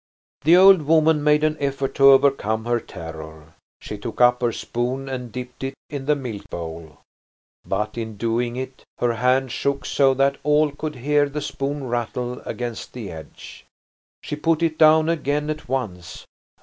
The 0.45 0.57
old 0.57 0.81
woman 0.81 1.23
made 1.23 1.43
an 1.43 1.57
effort 1.59 1.93
to 1.93 2.09
overcome 2.09 2.65
her 2.65 2.79
terror. 2.79 3.53
She 3.81 3.99
took 3.99 4.19
up 4.19 4.41
her 4.41 4.51
spoon 4.51 5.07
and 5.07 5.31
dipped 5.31 5.63
it 5.63 5.75
in 5.91 6.07
the 6.07 6.15
milk 6.15 6.49
bowl, 6.49 6.97
but 7.67 7.95
in 7.99 8.17
doing 8.17 8.55
it 8.55 8.83
her 8.97 9.13
hand 9.13 9.51
shook 9.51 9.85
so 9.85 10.15
that 10.15 10.39
all 10.41 10.71
could 10.71 10.95
hear 10.95 11.29
the 11.29 11.39
spoon 11.39 11.83
rattle 11.85 12.39
against 12.47 12.93
the 12.93 13.11
edge. 13.11 13.63
She 14.23 14.35
put 14.35 14.63
it 14.63 14.79
down 14.79 15.07
again 15.07 15.51
at 15.51 15.69
once. 15.69 16.25